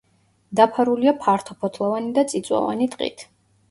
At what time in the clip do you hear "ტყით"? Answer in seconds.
2.97-3.33